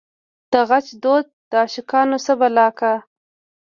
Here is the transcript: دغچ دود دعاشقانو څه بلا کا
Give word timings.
دغچ 0.51 0.87
دود 1.03 1.25
دعاشقانو 1.51 2.17
څه 2.25 2.33
بلا 2.39 2.67
کا 2.79 2.93